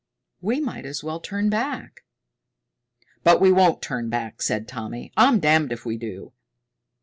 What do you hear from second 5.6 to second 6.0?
if we